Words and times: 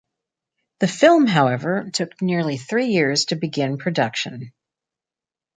The 0.79 0.87
film, 0.87 1.27
however, 1.27 1.91
took 1.93 2.23
nearly 2.23 2.57
three 2.57 2.87
years 2.87 3.25
to 3.25 3.35
begin 3.35 3.77
production. 3.77 4.51